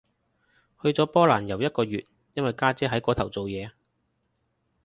[0.81, 2.03] 去咗波蘭遊一個月，
[2.33, 3.69] 因為家姐喺嗰頭做嘢